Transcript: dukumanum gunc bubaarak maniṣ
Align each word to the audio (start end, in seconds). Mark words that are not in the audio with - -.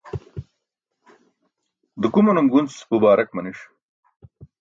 dukumanum 2.01 2.47
gunc 2.51 2.71
bubaarak 2.89 3.29
maniṣ 3.35 3.59